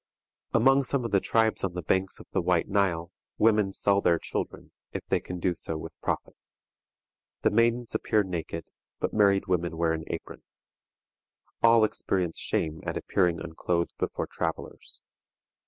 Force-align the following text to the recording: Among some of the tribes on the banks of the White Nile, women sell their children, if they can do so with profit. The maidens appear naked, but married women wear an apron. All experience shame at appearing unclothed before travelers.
Among 0.55 0.83
some 0.83 1.05
of 1.05 1.11
the 1.11 1.19
tribes 1.19 1.63
on 1.63 1.73
the 1.73 1.83
banks 1.83 2.19
of 2.19 2.25
the 2.31 2.41
White 2.41 2.67
Nile, 2.67 3.11
women 3.37 3.71
sell 3.71 4.01
their 4.01 4.17
children, 4.17 4.71
if 4.93 5.05
they 5.05 5.19
can 5.19 5.37
do 5.39 5.53
so 5.53 5.77
with 5.77 6.01
profit. 6.01 6.35
The 7.43 7.51
maidens 7.51 7.93
appear 7.93 8.23
naked, 8.23 8.71
but 8.99 9.13
married 9.13 9.45
women 9.45 9.77
wear 9.77 9.93
an 9.93 10.05
apron. 10.07 10.41
All 11.61 11.83
experience 11.83 12.39
shame 12.39 12.81
at 12.83 12.97
appearing 12.97 13.39
unclothed 13.41 13.93
before 13.99 14.25
travelers. 14.25 15.03